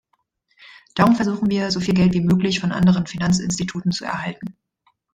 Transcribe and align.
Darum 0.95 1.15
versuchen 1.15 1.51
wir, 1.51 1.69
so 1.69 1.79
viel 1.79 1.93
Geld 1.93 2.13
wie 2.15 2.21
möglich 2.21 2.59
von 2.59 2.71
anderen 2.71 3.05
Finanzinstitutionen 3.05 3.91
zu 3.91 4.03
erhalten. 4.03 4.57